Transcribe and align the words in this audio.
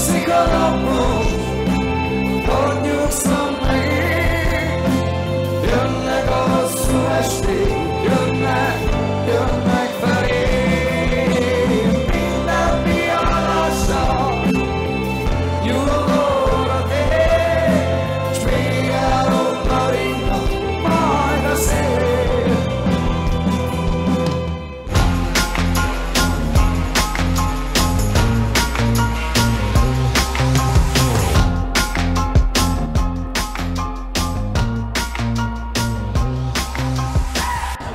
Sigur, 0.00 1.29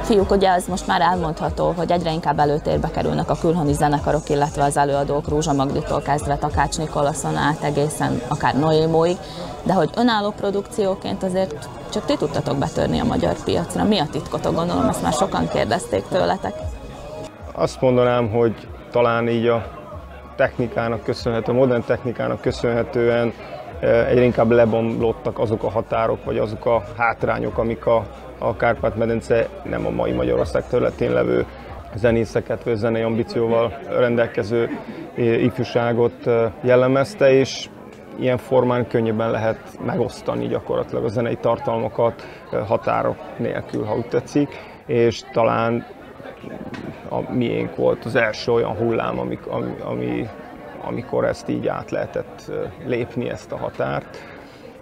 Fiúk, 0.06 0.32
ugye 0.32 0.52
az 0.52 0.68
most 0.68 0.88
már 0.88 1.02
elmondható, 1.02 1.74
hogy 1.78 1.92
egyre 1.92 2.12
inkább 2.12 2.40
előtérbe 2.40 2.90
kerülnek 2.92 3.30
a 3.30 3.36
külhoni 3.42 3.74
zenekarok, 3.74 4.30
illetve 4.30 4.64
az 4.64 4.78
előadók 4.78 5.28
Rózsa 5.28 5.54
Magditól 5.54 6.02
kezdve 6.02 6.38
Takács 6.38 6.78
Nikolason 6.78 7.36
át 7.36 7.64
egészen 7.64 8.22
akár 8.28 8.56
Noémóig, 8.60 9.18
de 9.64 9.74
hogy 9.74 9.90
önálló 9.98 10.32
produkcióként 10.32 11.24
azért 11.24 11.70
csak 11.92 12.06
ti 12.06 12.16
tudtatok 12.18 12.58
betörni 12.58 13.00
a 13.00 13.04
magyar 13.04 13.44
piacra. 13.44 13.84
Mi 13.84 14.00
a 14.00 14.06
titkotok? 14.12 14.56
Gondolom, 14.56 14.88
ezt 14.88 15.02
már 15.02 15.14
sokan 15.14 15.48
kérdezték 15.48 16.04
tőletek. 16.10 16.54
Azt 17.52 17.82
mondanám, 17.82 18.30
hogy 18.30 18.68
talán 18.92 19.28
így 19.28 19.48
a 19.48 19.66
technikának 20.36 21.04
köszönhetően, 21.04 21.58
a 21.58 21.60
modern 21.60 21.84
technikának 21.86 22.42
köszönhetően 22.42 23.34
eh, 23.80 24.08
egyre 24.08 24.24
inkább 24.24 24.52
lebomlottak 24.52 25.40
azok 25.40 25.64
a 25.64 25.70
határok, 25.70 26.26
vagy 26.26 26.38
azok 26.38 26.66
a 26.66 26.84
hátrányok, 26.98 27.58
amik 27.58 27.86
a, 27.86 28.06
a 28.38 28.56
Kárpát-medence 28.56 29.50
nem 29.64 29.86
a 29.86 29.90
mai 29.90 30.12
Magyarország 30.12 30.68
területén 30.68 31.12
levő 31.14 31.46
zenészeket, 31.96 32.64
vagy 32.64 32.76
zenei 32.76 33.02
ambícióval 33.02 33.80
rendelkező 33.90 34.70
eh, 35.16 35.44
ifjúságot 35.44 36.28
eh, 36.28 36.52
jellemezte, 36.62 37.34
és 37.34 37.70
ilyen 38.20 38.38
formán 38.38 38.88
könnyebben 38.88 39.32
lehet 39.32 39.60
megosztani 39.86 40.48
gyakorlatilag 40.48 41.04
a 41.04 41.08
zenei 41.08 41.36
tartalmakat 41.36 42.24
eh, 42.52 42.68
határok 42.68 43.18
nélkül, 43.38 43.84
ha 43.84 43.96
úgy 43.96 44.08
tetszik, 44.08 44.50
és 44.86 45.22
talán 45.32 45.86
a 47.10 47.32
miénk 47.34 47.76
volt 47.76 48.06
az 48.06 48.16
első 48.16 48.52
olyan 48.52 48.76
hullám, 48.76 49.20
ami, 49.20 49.40
ami, 49.84 50.28
amikor 50.88 51.26
ezt 51.26 51.50
így 51.50 51.68
át 51.68 51.92
lehetett 51.92 52.52
lépni, 52.86 53.30
ezt 53.30 53.52
a 53.52 53.58
határt. 53.58 54.18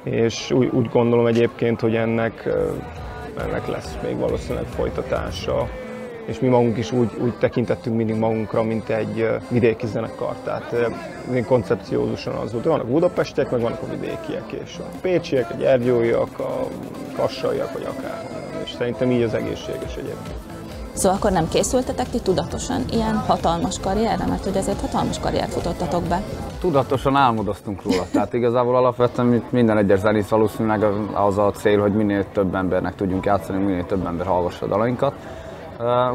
És 0.03 0.51
úgy, 0.51 0.69
úgy 0.71 0.89
gondolom 0.89 1.25
egyébként, 1.25 1.81
hogy 1.81 1.95
ennek, 1.95 2.49
ennek 3.37 3.67
lesz 3.67 3.97
még 4.03 4.17
valószínűleg 4.17 4.65
folytatása. 4.65 5.69
És 6.25 6.39
mi 6.39 6.47
magunk 6.47 6.77
is 6.77 6.91
úgy, 6.91 7.09
úgy 7.21 7.33
tekintettünk 7.37 7.95
mindig 7.95 8.15
magunkra, 8.15 8.63
mint 8.63 8.89
egy 8.89 9.27
vidéki 9.49 9.87
zenekar. 9.87 10.35
Tehát 10.43 10.75
én 11.33 11.45
koncepciózusan 11.45 12.33
az 12.33 12.51
volt, 12.51 12.65
vannak 12.65 12.87
budapestiek, 12.87 13.51
meg 13.51 13.61
vannak 13.61 13.81
a 13.81 13.89
vidékiek, 13.89 14.51
és 14.63 14.77
a 14.77 14.97
pécsiek, 15.01 15.49
a 15.49 15.55
gyergyóiak, 15.55 16.39
a 16.39 16.67
kassaiak, 17.15 17.73
vagy 17.73 17.83
akárhonnan. 17.83 18.61
És 18.63 18.71
szerintem 18.71 19.11
így 19.11 19.21
az 19.21 19.33
egészséges 19.33 19.95
egyébként. 19.95 20.62
Szóval 20.93 21.17
akkor 21.17 21.31
nem 21.31 21.47
készültetek 21.47 22.09
ti 22.09 22.19
tudatosan 22.19 22.83
ilyen 22.91 23.17
hatalmas 23.17 23.79
karrierre, 23.79 24.25
mert 24.27 24.43
hogy 24.43 24.57
azért 24.57 24.81
hatalmas 24.81 25.19
karriert 25.19 25.53
futottatok 25.53 26.03
be. 26.03 26.21
Tudatosan 26.59 27.15
álmodoztunk 27.15 27.83
róla. 27.83 28.03
Tehát 28.11 28.33
igazából 28.33 28.75
alapvetően 28.75 29.43
minden 29.49 29.77
egyes 29.77 29.99
zenész 29.99 30.27
valószínűleg 30.27 30.83
az 31.13 31.37
a 31.37 31.51
cél, 31.51 31.81
hogy 31.81 31.93
minél 31.93 32.25
több 32.31 32.55
embernek 32.55 32.95
tudjunk 32.95 33.25
játszani, 33.25 33.63
minél 33.63 33.85
több 33.85 34.05
ember 34.05 34.25
hallgassa 34.25 34.67
dalainkat. 34.67 35.13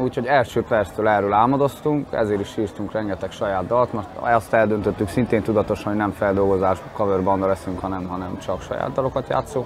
Úgyhogy 0.03 0.25
első 0.25 0.63
perctől 0.63 1.07
erről 1.07 1.33
álmodoztunk, 1.33 2.07
ezért 2.11 2.39
is 2.39 2.57
írtunk 2.57 2.91
rengeteg 2.91 3.31
saját 3.31 3.67
dalt, 3.67 3.93
mert 3.93 4.07
azt 4.19 4.53
eldöntöttük 4.53 5.09
szintén 5.09 5.41
tudatosan, 5.41 5.85
hogy 5.85 5.95
nem 5.95 6.11
feldolgozás, 6.11 6.77
cover 6.93 7.23
banda 7.23 7.47
leszünk, 7.47 7.79
hanem, 7.79 8.07
hanem 8.07 8.37
csak 8.37 8.61
saját 8.61 8.91
dalokat 8.91 9.29
játszunk. 9.29 9.65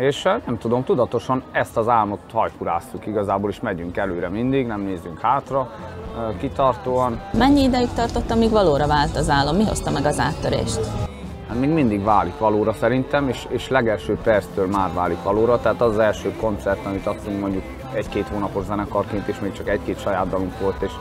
És 0.00 0.24
uh, 0.24 0.32
nem 0.46 0.58
tudom, 0.58 0.84
tudatosan 0.84 1.42
ezt 1.52 1.76
az 1.76 1.88
álmot 1.88 2.20
hajkuráztuk 2.32 3.06
igazából, 3.06 3.50
és 3.50 3.60
megyünk 3.60 3.96
előre 3.96 4.28
mindig, 4.28 4.66
nem 4.66 4.80
nézzünk 4.80 5.20
hátra, 5.20 5.60
uh, 5.60 6.38
kitartóan. 6.38 7.20
Mennyi 7.32 7.62
ideig 7.62 7.88
tartott, 7.94 8.30
amíg 8.30 8.50
valóra 8.50 8.86
vált 8.86 9.16
az 9.16 9.28
álom? 9.28 9.56
Mi 9.56 9.64
hozta 9.64 9.90
meg 9.90 10.04
az 10.04 10.18
áttörést? 10.18 10.80
Hát 11.48 11.58
még 11.58 11.68
mindig 11.68 12.04
válik 12.04 12.38
valóra 12.38 12.72
szerintem, 12.72 13.28
és, 13.28 13.46
és 13.48 13.68
legelső 13.68 14.18
perctől 14.22 14.66
már 14.66 14.92
válik 14.94 15.22
valóra. 15.22 15.60
Tehát 15.60 15.80
az, 15.80 15.90
az 15.90 15.98
első 15.98 16.32
koncert, 16.40 16.86
amit 16.86 17.06
adtunk 17.06 17.40
mondjuk 17.40 17.64
egy-két 17.92 18.28
hónapos 18.28 18.64
zenekarként, 18.64 19.28
és 19.28 19.40
még 19.40 19.52
csak 19.52 19.68
egy-két 19.68 20.00
saját 20.00 20.28
dalunk 20.28 20.58
volt, 20.60 20.82
és, 20.82 20.92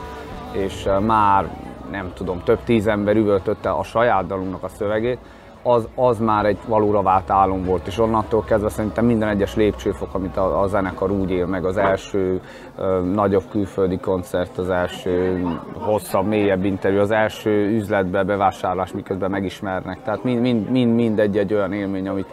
és 0.51 0.85
eh, 0.85 0.99
már 0.99 1.49
nem 1.91 2.11
tudom, 2.13 2.43
több 2.43 2.59
tíz 2.63 2.87
ember 2.87 3.15
üvöltötte 3.15 3.69
a 3.69 3.83
saját 3.83 4.27
dalunknak 4.27 4.63
a 4.63 4.67
szövegét, 4.67 5.19
az, 5.63 5.87
az 5.95 6.19
már 6.19 6.45
egy 6.45 6.57
valóra 6.67 7.01
vált 7.01 7.29
álom 7.29 7.65
volt, 7.65 7.87
és 7.87 7.99
onnantól 7.99 8.43
kezdve 8.43 8.69
szerintem 8.69 9.05
minden 9.05 9.29
egyes 9.29 9.55
lépcsőfok, 9.55 10.13
amit 10.13 10.37
a, 10.37 10.61
a 10.61 10.67
zenekar 10.67 11.11
úgy 11.11 11.31
él 11.31 11.45
meg, 11.45 11.65
az 11.65 11.77
első 11.77 12.41
ö, 12.77 13.01
nagyobb 13.13 13.43
külföldi 13.51 13.97
koncert, 13.97 14.57
az 14.57 14.69
első 14.69 15.43
hosszabb, 15.73 16.27
mélyebb 16.27 16.65
interjú, 16.65 16.99
az 16.99 17.11
első 17.11 17.67
üzletbe 17.67 18.23
bevásárlás, 18.23 18.91
miközben 18.91 19.29
megismernek. 19.29 20.03
Tehát 20.03 20.23
mind, 20.23 20.41
mind, 20.41 20.69
mind, 20.69 20.95
mind 20.95 21.19
egy-egy 21.19 21.53
olyan 21.53 21.73
élmény, 21.73 22.07
amit, 22.07 22.27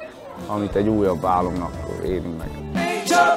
amit 0.47 0.75
egy 0.75 0.89
újabb 0.89 1.25
álomnak 1.25 1.71
élünk 2.05 2.39
meg. 2.39 2.49
Még 2.75 3.03
csak 3.03 3.37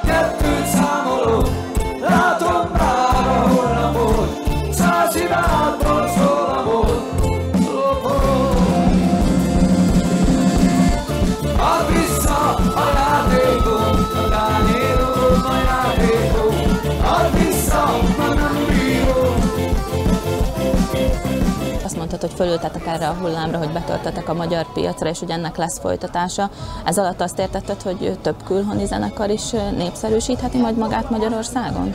Mondtad, 22.22 22.40
hogy 22.40 22.48
fölültetek 22.48 22.88
erre 22.88 23.08
a 23.08 23.14
hullámra, 23.14 23.58
hogy 23.58 23.70
betöltetek 23.70 24.30
a 24.30 24.34
magyar 24.34 24.66
piacra, 24.74 25.10
és 25.10 25.20
hogy 25.20 25.30
ennek 25.30 25.58
lesz 25.58 25.80
folytatása. 25.80 26.50
Ez 26.86 26.98
alatt 26.98 27.22
azt 27.22 27.40
értetted, 27.40 27.82
hogy 27.82 28.18
több 28.22 28.36
külhoni 28.46 28.86
zenekar 28.86 29.30
is 29.30 29.52
népszerűsítheti 29.52 30.58
majd 30.58 30.78
magát 30.78 31.10
Magyarországon? 31.10 31.94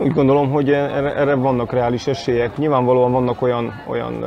Úgy 0.00 0.12
gondolom, 0.12 0.50
hogy 0.50 0.70
erre, 0.70 1.14
erre 1.14 1.34
vannak 1.34 1.72
reális 1.72 2.06
esélyek. 2.06 2.56
Nyilvánvalóan 2.56 3.12
vannak 3.12 3.42
olyan, 3.42 3.82
olyan 3.88 4.24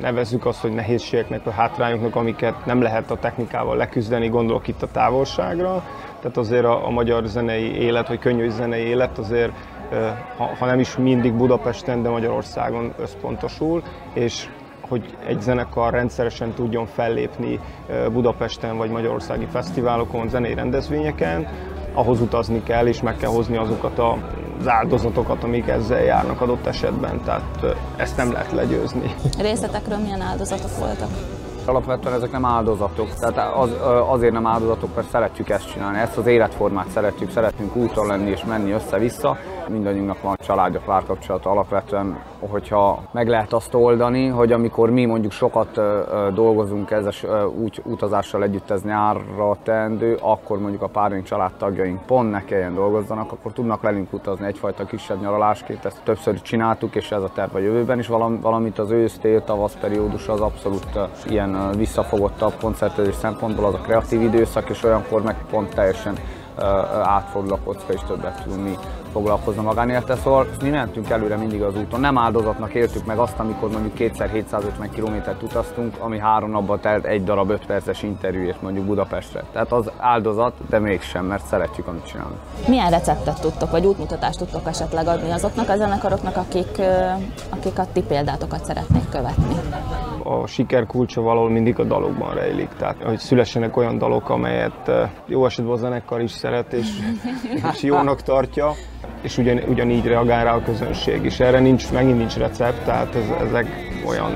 nevezzük 0.00 0.46
azt, 0.46 0.60
hogy 0.60 0.72
nehézségeknek, 0.72 1.44
vagy 1.44 1.54
hátrányoknak, 1.56 2.16
amiket 2.16 2.66
nem 2.66 2.82
lehet 2.82 3.10
a 3.10 3.16
technikával 3.16 3.76
leküzdeni, 3.76 4.28
gondolok 4.28 4.68
itt 4.68 4.82
a 4.82 4.90
távolságra. 4.92 5.82
Tehát 6.20 6.36
azért 6.36 6.64
a, 6.64 6.86
a 6.86 6.90
magyar 6.90 7.24
zenei 7.24 7.74
élet, 7.74 8.08
vagy 8.08 8.18
könnyű 8.18 8.48
zenei 8.48 8.84
élet 8.84 9.18
azért, 9.18 9.52
ha, 10.36 10.50
ha 10.58 10.66
nem 10.66 10.78
is 10.78 10.96
mindig 10.96 11.34
Budapesten, 11.34 12.02
de 12.02 12.08
Magyarországon 12.08 12.92
összpontosul, 12.98 13.82
és 14.14 14.48
hogy 14.80 15.16
egy 15.26 15.40
zenekar 15.40 15.92
rendszeresen 15.92 16.52
tudjon 16.52 16.86
fellépni 16.86 17.60
Budapesten 18.12 18.76
vagy 18.76 18.90
magyarországi 18.90 19.46
fesztiválokon, 19.50 20.28
zenei 20.28 20.54
rendezvényeken, 20.54 21.48
ahhoz 21.94 22.20
utazni 22.20 22.62
kell, 22.62 22.86
és 22.86 23.02
meg 23.02 23.16
kell 23.16 23.30
hozni 23.30 23.56
azokat 23.56 23.98
az 23.98 24.68
áldozatokat, 24.68 25.44
amik 25.44 25.68
ezzel 25.68 26.02
járnak 26.02 26.40
adott 26.40 26.66
esetben, 26.66 27.20
tehát 27.24 27.76
ezt 27.96 28.16
nem 28.16 28.32
lehet 28.32 28.52
legyőzni. 28.52 29.14
Részletekről 29.38 29.98
milyen 29.98 30.20
áldozatok 30.20 30.78
voltak? 30.78 31.10
Alapvetően 31.70 32.14
ezek 32.14 32.30
nem 32.30 32.44
áldozatok, 32.44 33.14
tehát 33.14 33.54
az, 33.56 33.70
azért 34.08 34.32
nem 34.32 34.46
áldozatok, 34.46 34.94
mert 34.94 35.08
szeretjük 35.08 35.48
ezt 35.48 35.72
csinálni, 35.72 35.98
ezt 35.98 36.16
az 36.16 36.26
életformát 36.26 36.88
szeretjük, 36.88 37.30
szeretünk 37.30 37.76
úton 37.76 38.06
lenni 38.06 38.30
és 38.30 38.44
menni 38.44 38.70
össze-vissza. 38.70 39.36
Mindannyiunknak 39.70 40.22
van 40.22 40.36
családja, 40.40 40.80
párkapcsolata 40.84 41.50
alapvetően, 41.50 42.18
hogyha 42.38 43.02
meg 43.12 43.28
lehet 43.28 43.52
azt 43.52 43.74
oldani, 43.74 44.26
hogy 44.26 44.52
amikor 44.52 44.90
mi 44.90 45.04
mondjuk 45.04 45.32
sokat 45.32 45.80
dolgozunk 46.34 46.90
ezzel 46.90 47.46
úgy 47.46 47.82
utazással 47.84 48.42
együtt 48.42 48.70
ez 48.70 48.82
nyárra 48.82 49.56
teendő, 49.62 50.18
akkor 50.20 50.58
mondjuk 50.58 50.82
a 50.82 50.86
párjaink, 50.86 51.26
családtagjaink 51.26 52.06
pont 52.06 52.30
ne 52.30 52.44
kelljen 52.44 52.74
dolgozzanak, 52.74 53.32
akkor 53.32 53.52
tudnak 53.52 53.80
velünk 53.80 54.12
utazni 54.12 54.46
egyfajta 54.46 54.84
kisebb 54.84 55.20
nyaralásként, 55.20 55.84
ezt 55.84 56.00
többször 56.04 56.42
csináltuk, 56.42 56.94
és 56.94 57.10
ez 57.10 57.22
a 57.22 57.30
terv 57.34 57.54
a 57.54 57.58
jövőben 57.58 57.98
is, 57.98 58.06
valam- 58.06 58.42
valamint 58.42 58.78
az 58.78 58.90
ősz, 58.90 59.18
tél, 59.18 59.44
tavasz 59.44 59.76
periódus 59.80 60.28
az 60.28 60.40
abszolút 60.40 60.98
ilyen 61.28 61.70
visszafogottabb 61.76 62.52
koncertezés 62.60 63.14
szempontból, 63.14 63.64
az 63.64 63.74
a 63.74 63.78
kreatív 63.78 64.20
időszak, 64.20 64.68
és 64.68 64.84
olyankor 64.84 65.22
meg 65.22 65.36
pont 65.50 65.74
teljesen 65.74 66.14
átfordul 67.02 67.52
a 67.52 67.58
kocka, 67.64 67.92
és 67.92 68.00
többet 68.06 68.42
tudunk 68.42 68.62
mi 68.62 68.78
foglalkozna 69.12 69.62
magánélete, 69.62 70.16
szóval 70.16 70.46
mi 70.62 70.68
mentünk 70.68 71.10
előre 71.10 71.36
mindig 71.36 71.62
az 71.62 71.76
úton. 71.76 72.00
Nem 72.00 72.18
áldozatnak 72.18 72.74
éltük 72.74 73.06
meg 73.06 73.18
azt, 73.18 73.38
amikor 73.38 73.70
mondjuk 73.70 73.94
kétszer 73.94 74.28
750 74.28 74.90
kilométert 74.90 75.42
utaztunk, 75.42 75.96
ami 75.98 76.18
három 76.18 76.50
napban 76.50 76.80
telt 76.80 77.04
egy 77.04 77.24
darab 77.24 77.50
5 77.50 77.66
perces 77.66 78.02
interjúért 78.02 78.62
mondjuk 78.62 78.84
Budapestre. 78.84 79.44
Tehát 79.52 79.72
az 79.72 79.90
áldozat, 79.96 80.52
de 80.68 80.78
mégsem, 80.78 81.24
mert 81.24 81.46
szeretjük, 81.46 81.86
amit 81.86 82.06
csinálunk. 82.06 82.38
Milyen 82.66 82.90
receptet 82.90 83.40
tudtok, 83.40 83.70
vagy 83.70 83.86
útmutatást 83.86 84.38
tudtok 84.38 84.66
esetleg 84.66 85.06
adni 85.06 85.30
azoknak 85.30 85.68
a 85.68 85.76
zenekaroknak, 85.76 86.36
akik, 86.36 86.80
akik 87.50 87.78
a 87.78 87.86
ti 87.92 88.02
példátokat 88.02 88.64
szeretnék 88.64 89.08
követni? 89.08 89.56
A 90.30 90.46
siker 90.46 90.86
kulcsa 90.86 91.20
valahol 91.20 91.50
mindig 91.50 91.78
a 91.78 91.84
dalokban 91.84 92.34
rejlik. 92.34 92.68
Tehát, 92.78 93.02
hogy 93.02 93.18
szülessenek 93.18 93.76
olyan 93.76 93.98
dalok, 93.98 94.28
amelyet 94.28 94.90
jó 95.26 95.44
esetben 95.44 95.74
a 95.74 95.76
zenekar 95.76 96.20
is 96.20 96.30
szeret, 96.30 96.72
és, 96.72 96.88
és 97.72 97.82
jónak 97.82 98.22
tartja, 98.22 98.72
és 99.22 99.38
ugyan, 99.38 99.60
ugyanígy 99.68 100.06
reagál 100.06 100.44
rá 100.44 100.54
a 100.54 100.62
közönség 100.62 101.24
is. 101.24 101.40
Erre 101.40 101.58
nincs, 101.58 101.92
megint 101.92 102.18
nincs 102.18 102.36
recept, 102.36 102.84
tehát 102.84 103.14
ez, 103.14 103.48
ezek 103.48 103.66
olyan 104.06 104.30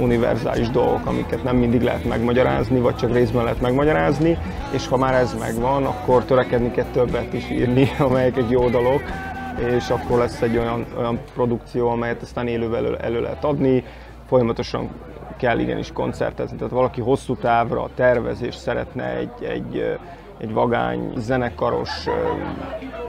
univerzális 0.00 0.70
dolgok, 0.70 1.06
amiket 1.06 1.44
nem 1.44 1.56
mindig 1.56 1.82
lehet 1.82 2.04
megmagyarázni, 2.04 2.80
vagy 2.80 2.96
csak 2.96 3.12
részben 3.12 3.42
lehet 3.44 3.60
megmagyarázni, 3.60 4.38
és 4.72 4.88
ha 4.88 4.96
már 4.96 5.14
ez 5.14 5.34
megvan, 5.38 5.84
akkor 5.84 6.24
törekedni 6.24 6.70
kell 6.70 6.86
többet 6.92 7.32
is 7.32 7.50
írni, 7.50 7.88
amelyek 8.08 8.36
egy 8.36 8.50
jó 8.50 8.68
dolog, 8.68 9.00
és 9.76 9.88
akkor 9.88 10.18
lesz 10.18 10.42
egy 10.42 10.56
olyan, 10.56 10.86
olyan 10.98 11.18
produkció, 11.34 11.88
amelyet 11.88 12.22
aztán 12.22 12.46
élővel 12.46 12.84
elő, 12.84 12.96
elő 12.96 13.20
lehet 13.20 13.44
adni, 13.44 13.84
folyamatosan 14.26 14.88
kell 15.38 15.58
igenis 15.58 15.92
koncertezni. 15.92 16.56
Tehát 16.56 16.72
valaki 16.72 17.00
hosszú 17.00 17.36
távra 17.36 17.88
tervezés 17.94 18.54
szeretne 18.54 19.16
egy, 19.16 19.44
egy, 19.44 19.98
egy 20.38 20.52
vagány, 20.52 21.12
zenekaros 21.16 22.06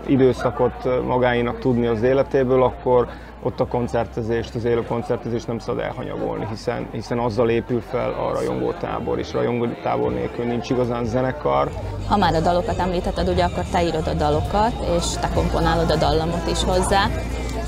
időszakot 0.05 1.03
magáinak 1.05 1.59
tudni 1.59 1.87
az 1.87 2.01
életéből, 2.01 2.63
akkor 2.63 3.07
ott 3.43 3.59
a 3.59 3.67
koncertezést, 3.67 4.55
az 4.55 4.65
élő 4.65 4.83
koncertezést 4.83 5.47
nem 5.47 5.59
szabad 5.59 5.83
elhanyagolni, 5.83 6.47
hiszen, 6.49 6.87
hiszen 6.91 7.19
azzal 7.19 7.49
épül 7.49 7.81
fel 7.81 8.09
a 8.09 8.33
rajongótábor, 8.33 9.19
és 9.19 9.33
rajongótábor 9.33 10.11
nélkül 10.11 10.45
nincs 10.45 10.69
igazán 10.69 11.05
zenekar. 11.05 11.71
Ha 12.07 12.17
már 12.17 12.33
a 12.33 12.39
dalokat 12.39 12.77
említetted, 12.77 13.27
ugye 13.27 13.43
akkor 13.43 13.63
te 13.63 13.83
írod 13.83 14.07
a 14.07 14.13
dalokat, 14.13 14.73
és 14.97 15.05
te 15.19 15.29
komponálod 15.33 15.91
a 15.91 15.95
dallamot 15.95 16.47
is 16.47 16.63
hozzá 16.63 17.07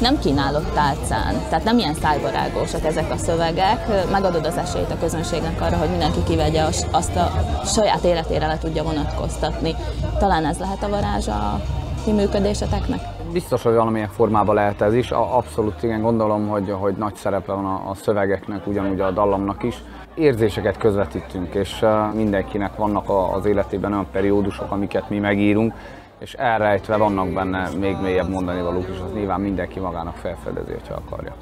nem 0.02 0.20
kínálod 0.20 0.64
tálcán, 0.74 1.34
tehát 1.50 1.64
nem 1.64 1.78
ilyen 1.78 1.94
szájbarágósak 1.94 2.86
ezek 2.86 3.12
a 3.12 3.18
szövegek, 3.18 4.10
megadod 4.12 4.46
az 4.46 4.58
esélyt 4.58 4.92
a 4.92 4.98
közönségnek 5.00 5.62
arra, 5.62 5.78
hogy 5.78 5.90
mindenki 5.90 6.24
kivegye 6.24 6.64
azt 6.92 7.16
a 7.16 7.32
saját 7.66 8.04
életére 8.04 8.48
le 8.48 8.58
tudja 8.58 8.84
vonatkoztatni. 8.84 9.76
Talán 10.20 10.46
ez 10.46 10.60
lehet 10.60 10.84
a 10.84 10.90
varázs 10.90 11.28
a 11.28 11.62
ti 12.04 12.12
működéseteknek? 12.12 13.00
Biztos, 13.32 13.64
hogy 13.64 13.74
valamilyen 13.74 14.10
formában 14.10 14.56
lehet 14.56 14.82
ez 14.82 14.94
is. 14.94 15.12
Abszolút 15.12 15.84
igen, 15.84 16.02
gondolom, 16.02 16.48
hogy, 16.48 16.76
hogy 16.80 16.94
nagy 16.98 17.16
szerepe 17.16 17.54
van 17.54 17.66
a, 17.66 17.90
a 17.90 17.96
szövegeknek, 17.96 18.68
ugyanúgy 18.68 19.00
a 19.00 19.12
dallamnak 19.12 19.64
is. 19.64 19.84
Érzéseket 20.16 20.78
közvetítünk, 20.78 21.54
és 21.54 21.86
mindenkinek 22.14 22.76
vannak 22.76 23.10
az 23.36 23.46
életében 23.46 23.92
olyan 23.92 24.08
periódusok, 24.12 24.72
amiket 24.72 25.10
mi 25.10 25.18
megírunk, 25.18 25.74
és 26.22 26.34
elrejtve 26.34 26.98
vannak 26.98 27.34
benne 27.34 27.70
még 27.80 27.96
mélyebb 28.02 28.30
mondani 28.30 28.62
valók, 28.62 28.88
és 28.90 29.00
az 29.06 29.14
nyilván 29.14 29.42
mindenki 29.42 29.80
magának 29.80 30.16
felfedezi, 30.16 30.72
ha 30.88 30.94
akarja. 30.94 31.36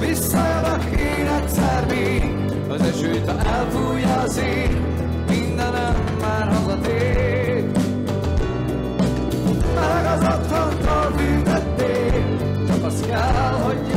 Visszajövök 0.00 1.00
én 1.00 1.26
egyszer 1.26 1.86
még, 1.88 2.34
az 2.68 2.80
esőt, 2.80 3.30
ha 3.30 3.48
elfújja 3.48 4.14
az 4.14 4.38
ég, 4.38 4.76
mindenem 5.28 5.94
már 6.20 6.52
hazatér. 6.52 7.70
Meleg 9.74 10.06
az 10.06 10.22
otthontól 10.22 11.12
büntették, 11.16 12.12
csak 12.66 12.84
az 12.84 13.06
kell, 13.06 13.60
hogy 13.62 13.95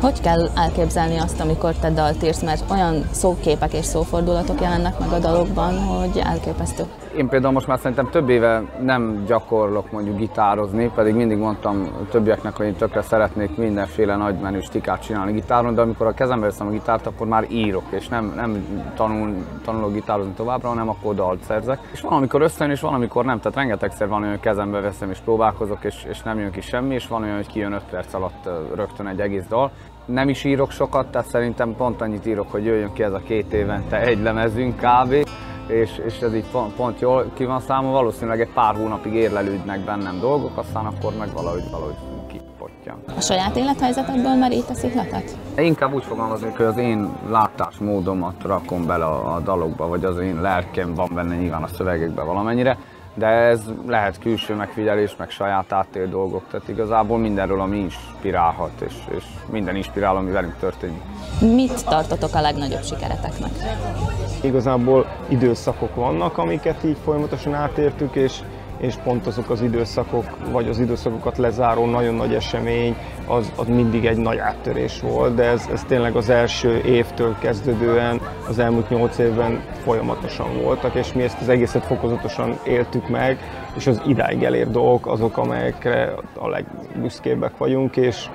Hogy 0.00 0.20
kell 0.20 0.48
elképzelni 0.56 1.18
azt, 1.18 1.40
amikor 1.40 1.74
te 1.74 1.90
dalt 1.90 2.22
írsz, 2.22 2.42
mert 2.42 2.70
olyan 2.70 3.02
szóképek 3.10 3.72
és 3.72 3.84
szófordulatok 3.84 4.60
jelennek 4.60 4.98
meg 4.98 5.12
a 5.12 5.18
dalokban, 5.18 5.78
hogy 5.78 6.22
elképesztő. 6.24 6.84
Én 7.16 7.28
például 7.28 7.52
most 7.52 7.66
már 7.66 7.78
szerintem 7.78 8.10
több 8.10 8.28
éve 8.28 8.62
nem 8.82 9.24
gyakorlok 9.26 9.90
mondjuk 9.92 10.16
gitározni, 10.16 10.90
pedig 10.94 11.14
mindig 11.14 11.38
mondtam 11.38 11.88
többieknek, 12.10 12.56
hogy 12.56 12.66
én 12.66 12.74
tökre 12.74 13.02
szeretnék 13.02 13.56
mindenféle 13.56 14.16
nagy 14.16 14.34
menő 14.34 14.60
stikát 14.60 15.02
csinálni 15.02 15.32
gitáron, 15.32 15.74
de 15.74 15.80
amikor 15.80 16.06
a 16.06 16.12
kezembe 16.12 16.46
veszem 16.46 16.66
a 16.66 16.70
gitárt, 16.70 17.06
akkor 17.06 17.26
már 17.26 17.46
írok, 17.48 17.84
és 17.90 18.08
nem, 18.08 18.32
nem 18.36 18.82
tanul, 18.96 19.34
tanulok 19.64 19.92
gitározni 19.92 20.32
továbbra, 20.32 20.68
hanem 20.68 20.88
akkor 20.88 21.14
dalt 21.14 21.42
szerzek. 21.42 21.88
És 21.92 22.00
van, 22.00 22.12
amikor 22.12 22.42
összejön, 22.42 22.72
és 22.72 22.80
van, 22.80 22.94
amikor 22.94 23.24
nem. 23.24 23.40
Tehát 23.40 23.56
rengetegszer 23.56 24.08
van 24.08 24.20
olyan, 24.20 24.32
hogy 24.32 24.42
kezembe 24.42 24.80
veszem 24.80 25.10
és 25.10 25.18
próbálkozok, 25.18 25.84
és, 25.84 26.04
és 26.08 26.22
nem 26.22 26.38
jön 26.38 26.50
ki 26.50 26.60
semmi, 26.60 26.94
és 26.94 27.06
van 27.06 27.22
olyan, 27.22 27.36
hogy 27.36 27.46
kijön 27.46 27.72
5 27.72 27.82
perc 27.90 28.14
alatt 28.14 28.48
rögtön 28.74 29.06
egy 29.06 29.20
egész 29.20 29.44
dal 29.48 29.70
nem 30.04 30.28
is 30.28 30.44
írok 30.44 30.70
sokat, 30.70 31.10
tehát 31.10 31.28
szerintem 31.28 31.74
pont 31.76 32.00
annyit 32.00 32.26
írok, 32.26 32.50
hogy 32.50 32.64
jöjjön 32.64 32.92
ki 32.92 33.02
ez 33.02 33.12
a 33.12 33.22
két 33.26 33.52
évente 33.52 34.00
egy 34.00 34.22
lemezünk 34.22 34.76
kb. 34.76 35.12
És, 35.66 35.90
és 36.06 36.18
ez 36.18 36.34
így 36.34 36.50
pont, 36.52 36.74
pont 36.74 37.00
jól 37.00 37.30
ki 37.34 37.44
van 37.44 37.60
számolva, 37.60 37.96
valószínűleg 37.96 38.40
egy 38.40 38.52
pár 38.54 38.74
hónapig 38.74 39.12
érlelődnek 39.12 39.80
bennem 39.84 40.18
dolgok, 40.20 40.56
aztán 40.58 40.86
akkor 40.86 41.12
meg 41.18 41.32
valahogy, 41.32 41.70
valahogy 41.70 41.94
kipottyan. 42.28 42.96
A 43.16 43.20
saját 43.20 43.56
élethelyzetedből 43.56 44.34
merítesz 44.34 44.82
ihletet? 44.82 45.36
Inkább 45.56 45.94
úgy 45.94 46.04
fogalmazok, 46.04 46.56
hogy 46.56 46.66
az 46.66 46.76
én 46.76 47.08
látásmódomat 47.28 48.42
rakom 48.42 48.86
bele 48.86 49.04
a, 49.04 49.34
a 49.34 49.40
dalokba, 49.40 49.88
vagy 49.88 50.04
az 50.04 50.18
én 50.18 50.40
lelkem 50.40 50.94
van 50.94 51.10
benne 51.14 51.36
nyilván 51.36 51.62
a 51.62 51.68
szövegekben 51.68 52.26
valamennyire, 52.26 52.78
de 53.14 53.26
ez 53.26 53.60
lehet 53.86 54.18
külső 54.18 54.54
megfigyelés, 54.54 55.16
meg 55.16 55.30
saját 55.30 55.72
áttél 55.72 56.06
dolgok, 56.06 56.42
tehát 56.50 56.68
igazából 56.68 57.18
mindenről, 57.18 57.60
ami 57.60 57.78
inspirálhat, 57.78 58.80
és, 58.80 58.94
és 59.16 59.24
minden 59.50 59.76
inspirál, 59.76 60.16
ami 60.16 60.30
velünk 60.30 60.56
történik. 60.58 61.02
Mit 61.40 61.84
tartotok 61.84 62.34
a 62.34 62.40
legnagyobb 62.40 62.82
sikereteknek? 62.84 63.50
Igazából 64.42 65.06
időszakok 65.28 65.94
vannak, 65.94 66.38
amiket 66.38 66.84
így 66.84 66.96
folyamatosan 67.04 67.54
átértük, 67.54 68.14
és 68.14 68.40
és 68.80 68.94
pont 69.04 69.26
azok 69.26 69.50
az 69.50 69.62
időszakok, 69.62 70.24
vagy 70.50 70.68
az 70.68 70.78
időszakokat 70.78 71.38
lezáró 71.38 71.86
nagyon 71.86 72.14
nagy 72.14 72.34
esemény, 72.34 72.96
az, 73.26 73.52
az 73.56 73.66
mindig 73.66 74.04
egy 74.04 74.16
nagy 74.16 74.38
áttörés 74.38 75.00
volt, 75.00 75.34
de 75.34 75.44
ez, 75.44 75.68
ez 75.72 75.84
tényleg 75.84 76.16
az 76.16 76.28
első 76.28 76.80
évtől 76.84 77.36
kezdődően 77.38 78.20
az 78.48 78.58
elmúlt 78.58 78.88
nyolc 78.88 79.18
évben 79.18 79.62
folyamatosan 79.82 80.62
voltak, 80.62 80.94
és 80.94 81.12
mi 81.12 81.22
ezt 81.22 81.40
az 81.40 81.48
egészet 81.48 81.84
fokozatosan 81.84 82.58
éltük 82.64 83.08
meg, 83.08 83.38
és 83.76 83.86
az 83.86 84.02
idáig 84.06 84.42
elér 84.42 84.70
dolgok 84.70 85.06
azok, 85.06 85.36
amelyekre 85.36 86.14
a 86.34 86.48
legbüszkébbek 86.48 87.56
vagyunk, 87.56 87.96
és, 87.96 88.28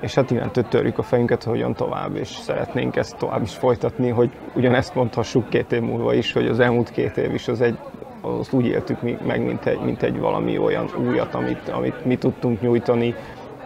és 0.00 0.14
hát 0.14 0.30
innentől 0.30 0.64
törjük 0.68 0.98
a 0.98 1.02
fejünket, 1.02 1.42
hogy 1.42 1.52
hogyan 1.52 1.74
tovább, 1.74 2.16
és 2.16 2.28
szeretnénk 2.28 2.96
ezt 2.96 3.16
tovább 3.16 3.42
is 3.42 3.54
folytatni, 3.54 4.08
hogy 4.08 4.30
ugyanezt 4.54 4.94
mondhassuk 4.94 5.48
két 5.48 5.72
év 5.72 5.80
múlva 5.80 6.14
is, 6.14 6.32
hogy 6.32 6.46
az 6.46 6.60
elmúlt 6.60 6.90
két 6.90 7.16
év 7.16 7.34
is 7.34 7.48
az 7.48 7.60
egy 7.60 7.78
azt 8.24 8.52
úgy 8.52 8.66
éltük 8.66 9.22
meg, 9.26 9.46
mint 9.46 9.66
egy, 9.66 9.80
mint 9.80 10.02
egy 10.02 10.18
valami 10.18 10.58
olyan 10.58 10.90
újat, 11.08 11.34
amit, 11.34 11.68
amit 11.68 12.04
mi 12.04 12.16
tudtunk 12.16 12.60
nyújtani 12.60 13.14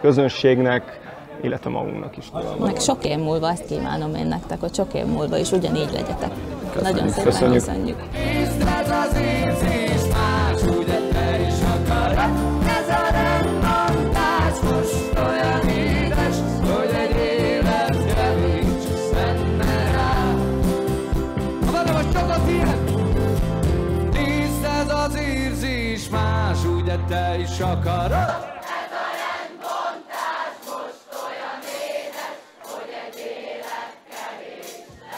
közönségnek, 0.01 0.99
illetve 1.41 1.69
magunknak 1.69 2.17
is. 2.17 2.31
Meg 2.59 2.79
sok 2.79 3.05
év 3.05 3.17
múlva 3.17 3.49
ezt 3.49 3.65
kívánom 3.65 4.15
én 4.15 4.27
nektek, 4.27 4.59
hogy 4.59 4.73
sok 4.73 4.93
év 4.93 5.05
múlva 5.05 5.37
is 5.37 5.51
ugyanígy 5.51 5.89
legyetek. 5.91 6.31
Köszönjük. 6.71 6.95
Nagyon 6.95 7.09
szépen 7.09 7.23
köszönjük. 7.23 7.53
köszönjük. 7.53 7.97
Is 27.39 27.59
akarod? 27.59 28.47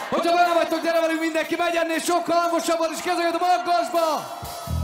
Hogyha 0.10 0.36
benne 0.36 0.54
vagytok, 0.54 0.82
gyere 0.84 1.00
velünk 1.00 1.20
mindenki, 1.20 1.56
megyen 1.58 1.90
és 1.90 2.04
sokkal 2.04 2.36
hangosabban 2.36 2.92
is 2.94 3.01
kezdődjön 3.01 3.34
a 3.34 3.46
magasba! 3.46 4.06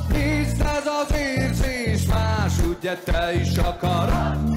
Nézd 0.10 0.62
ez 0.62 0.88
az 0.88 1.18
érzés, 1.18 2.06
más 2.06 2.54
ugye 2.70 2.98
te 2.98 3.34
is 3.34 3.58
akarod? 3.58 4.57